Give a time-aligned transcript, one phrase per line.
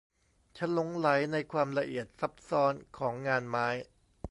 [0.57, 3.67] ฉันหลงใหลในความละเอียดซับซ้อนของงานไม้